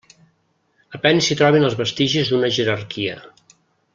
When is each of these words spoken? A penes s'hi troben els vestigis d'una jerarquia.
A 0.97 1.01
penes 1.03 1.27
s'hi 1.27 1.37
troben 1.41 1.67
els 1.69 1.77
vestigis 1.83 2.31
d'una 2.33 2.51
jerarquia. 2.59 3.21